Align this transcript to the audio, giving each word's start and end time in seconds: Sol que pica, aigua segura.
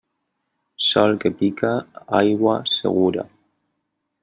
Sol 0.85 1.13
que 1.25 1.31
pica, 1.41 1.75
aigua 2.21 2.57
segura. 2.79 3.29